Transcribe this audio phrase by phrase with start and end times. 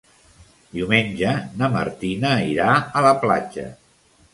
[0.77, 3.73] Diumenge na Martina irà a la platja.